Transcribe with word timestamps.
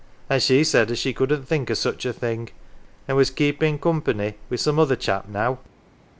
An' 0.31 0.39
she 0.39 0.63
said 0.63 0.89
as 0.89 0.97
she 0.97 1.13
couldn't 1.13 1.43
think 1.43 1.69
o' 1.69 1.75
such 1.75 2.05
a 2.07 2.11
thing 2.11 2.49
an' 3.07 3.15
was 3.15 3.29
keepin' 3.29 3.77
company 3.77 4.33
wi' 4.49 4.55
some 4.57 4.79
other 4.79 4.95
chap 4.95 5.27
now." 5.27 5.59